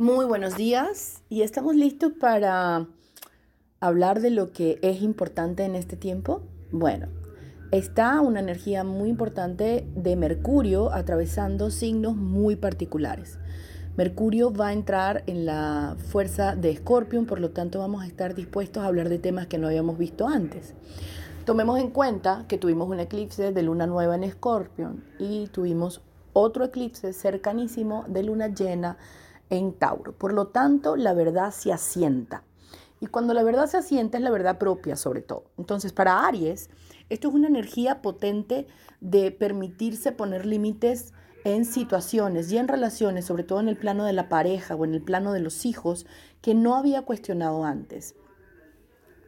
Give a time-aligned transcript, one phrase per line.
[0.00, 2.86] Muy buenos días y estamos listos para
[3.80, 6.40] hablar de lo que es importante en este tiempo.
[6.72, 7.08] Bueno,
[7.70, 13.38] está una energía muy importante de Mercurio atravesando signos muy particulares.
[13.98, 18.34] Mercurio va a entrar en la fuerza de Escorpión, por lo tanto vamos a estar
[18.34, 20.72] dispuestos a hablar de temas que no habíamos visto antes.
[21.44, 26.00] Tomemos en cuenta que tuvimos un eclipse de luna nueva en Escorpión y tuvimos
[26.32, 28.96] otro eclipse cercanísimo de luna llena
[29.50, 30.16] en Tauro.
[30.16, 32.44] Por lo tanto, la verdad se asienta.
[33.00, 35.44] Y cuando la verdad se asienta es la verdad propia sobre todo.
[35.58, 36.70] Entonces, para Aries,
[37.08, 38.66] esto es una energía potente
[39.00, 41.12] de permitirse poner límites
[41.44, 44.94] en situaciones y en relaciones, sobre todo en el plano de la pareja o en
[44.94, 46.06] el plano de los hijos,
[46.42, 48.14] que no había cuestionado antes.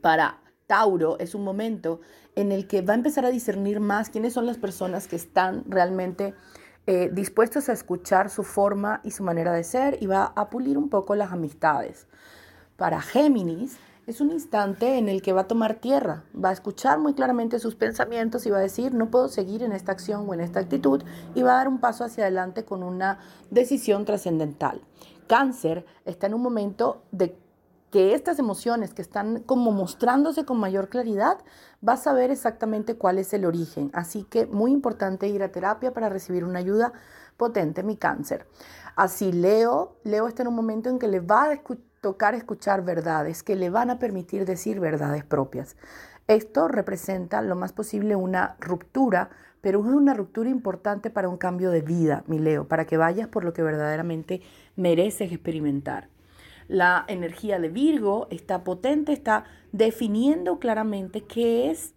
[0.00, 2.00] Para Tauro es un momento
[2.36, 5.64] en el que va a empezar a discernir más quiénes son las personas que están
[5.66, 6.34] realmente
[6.86, 10.78] eh, dispuestos a escuchar su forma y su manera de ser y va a pulir
[10.78, 12.06] un poco las amistades.
[12.76, 17.00] Para Géminis es un instante en el que va a tomar tierra, va a escuchar
[17.00, 20.34] muy claramente sus pensamientos y va a decir, no puedo seguir en esta acción o
[20.34, 21.02] en esta actitud
[21.34, 23.18] y va a dar un paso hacia adelante con una
[23.50, 24.80] decisión trascendental.
[25.26, 27.36] Cáncer está en un momento de
[27.90, 31.38] que estas emociones que están como mostrándose con mayor claridad,
[31.80, 33.90] vas a saber exactamente cuál es el origen.
[33.94, 36.92] Así que muy importante ir a terapia para recibir una ayuda
[37.36, 38.46] potente, mi cáncer.
[38.96, 41.60] Así Leo, Leo está en un momento en que le va a
[42.00, 45.76] tocar escuchar verdades, que le van a permitir decir verdades propias.
[46.28, 51.70] Esto representa lo más posible una ruptura, pero es una ruptura importante para un cambio
[51.70, 54.42] de vida, mi Leo, para que vayas por lo que verdaderamente
[54.74, 56.08] mereces experimentar.
[56.68, 61.94] La energía de Virgo está potente, está definiendo claramente qué es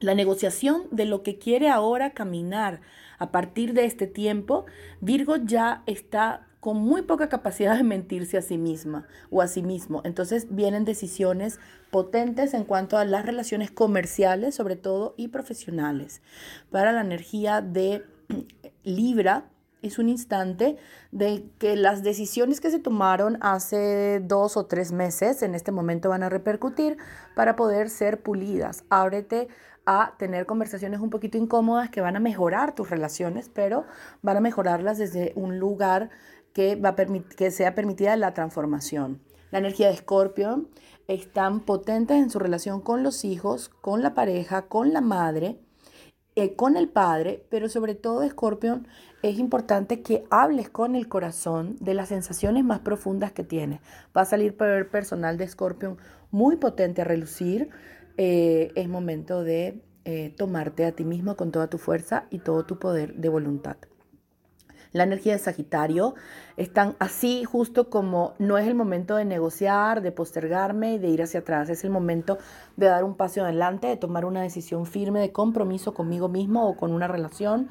[0.00, 2.80] la negociación de lo que quiere ahora caminar.
[3.18, 4.66] A partir de este tiempo,
[5.00, 9.62] Virgo ya está con muy poca capacidad de mentirse a sí misma o a sí
[9.62, 10.00] mismo.
[10.04, 11.60] Entonces vienen decisiones
[11.90, 16.22] potentes en cuanto a las relaciones comerciales, sobre todo, y profesionales.
[16.70, 18.04] Para la energía de
[18.82, 19.50] Libra,
[19.86, 20.76] es un instante
[21.12, 26.08] de que las decisiones que se tomaron hace dos o tres meses en este momento
[26.08, 26.96] van a repercutir
[27.34, 28.84] para poder ser pulidas.
[28.88, 29.48] Ábrete
[29.86, 33.84] a tener conversaciones un poquito incómodas que van a mejorar tus relaciones, pero
[34.22, 36.10] van a mejorarlas desde un lugar
[36.54, 36.96] que, va a
[37.36, 39.20] que sea permitida la transformación.
[39.50, 40.68] La energía de Escorpio
[41.06, 45.58] es tan potente en su relación con los hijos, con la pareja, con la madre,
[46.36, 48.88] eh, con el padre, pero sobre todo Escorpión
[49.22, 53.80] es importante que hables con el corazón de las sensaciones más profundas que tienes.
[54.16, 55.96] Va a salir el personal de Scorpion
[56.32, 57.70] muy potente a relucir.
[58.16, 62.66] Eh, es momento de eh, tomarte a ti mismo con toda tu fuerza y todo
[62.66, 63.76] tu poder de voluntad.
[64.94, 66.14] La energía de Sagitario
[66.56, 71.20] están así justo como no es el momento de negociar, de postergarme y de ir
[71.20, 71.68] hacia atrás.
[71.68, 72.38] Es el momento
[72.76, 76.76] de dar un paso adelante, de tomar una decisión firme de compromiso conmigo mismo o
[76.76, 77.68] con una relación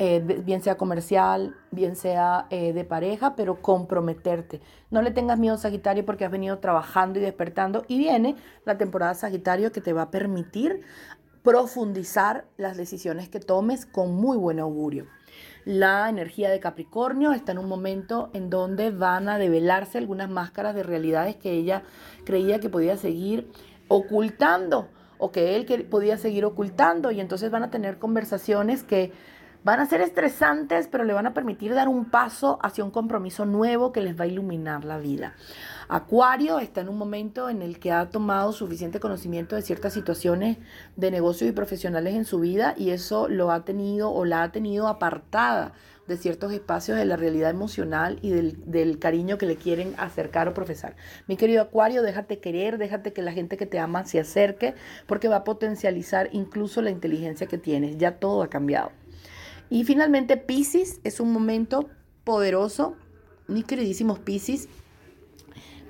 [0.00, 4.60] eh, bien sea comercial, bien sea eh, de pareja, pero comprometerte.
[4.90, 9.14] No le tengas miedo Sagitario porque has venido trabajando y despertando y viene la temporada
[9.14, 10.82] Sagitario que te va a permitir
[11.44, 15.06] profundizar las decisiones que tomes con muy buen augurio.
[15.66, 20.74] La energía de Capricornio está en un momento en donde van a develarse algunas máscaras
[20.74, 21.82] de realidades que ella
[22.24, 23.50] creía que podía seguir
[23.88, 24.88] ocultando
[25.18, 29.12] o que él podía seguir ocultando y entonces van a tener conversaciones que
[29.64, 33.46] Van a ser estresantes, pero le van a permitir dar un paso hacia un compromiso
[33.46, 35.36] nuevo que les va a iluminar la vida.
[35.88, 40.58] Acuario está en un momento en el que ha tomado suficiente conocimiento de ciertas situaciones
[40.96, 44.52] de negocio y profesionales en su vida y eso lo ha tenido o la ha
[44.52, 45.72] tenido apartada
[46.06, 50.52] de ciertos espacios de la realidad emocional y del, cariño que le quieren acercar o
[50.52, 50.94] profesar.
[51.26, 54.74] Mi querido Acuario, déjate querer, déjate que la gente que te ama se acerque,
[55.06, 57.96] porque va a potencializar incluso la inteligencia que tienes.
[57.96, 58.92] Ya todo ha cambiado.
[59.70, 61.88] Y finalmente Pisces es un momento
[62.24, 62.96] poderoso,
[63.48, 64.68] mis queridísimos Pisces,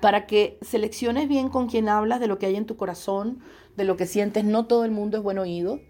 [0.00, 3.40] para que selecciones bien con quién hablas, de lo que hay en tu corazón,
[3.76, 4.44] de lo que sientes.
[4.44, 5.80] No todo el mundo es buen oído.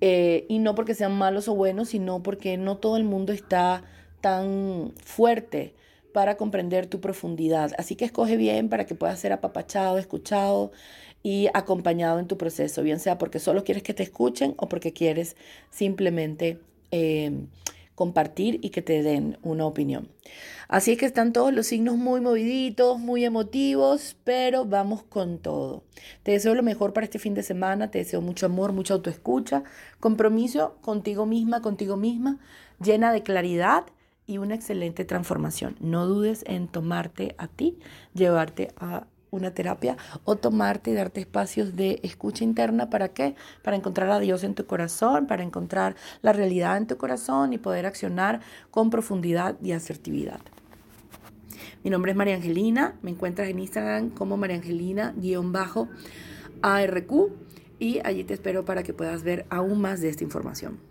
[0.00, 3.82] Eh, y no porque sean malos o buenos, sino porque no todo el mundo está
[4.20, 5.74] tan fuerte
[6.12, 7.72] para comprender tu profundidad.
[7.78, 10.70] Así que escoge bien para que puedas ser apapachado, escuchado
[11.22, 14.92] y acompañado en tu proceso, bien sea porque solo quieres que te escuchen o porque
[14.92, 15.36] quieres
[15.70, 16.60] simplemente
[16.90, 17.48] Em,
[17.98, 20.08] compartir y que te den una opinión.
[20.68, 25.82] Así que están todos los signos muy moviditos, muy emotivos, pero vamos con todo.
[26.22, 29.64] Te deseo lo mejor para este fin de semana, te deseo mucho amor, mucha autoescucha,
[29.98, 32.38] compromiso contigo misma, contigo misma,
[32.80, 33.86] llena de claridad
[34.28, 35.74] y una excelente transformación.
[35.80, 37.80] No dudes en tomarte a ti,
[38.14, 42.90] llevarte a una terapia o tomarte y darte espacios de escucha interna.
[42.90, 43.34] ¿Para qué?
[43.62, 47.58] Para encontrar a Dios en tu corazón, para encontrar la realidad en tu corazón y
[47.58, 48.40] poder accionar
[48.70, 50.40] con profundidad y asertividad.
[51.84, 55.12] Mi nombre es María Angelina, me encuentras en Instagram como María Angelina-ARQ
[57.78, 60.87] y allí te espero para que puedas ver aún más de esta información.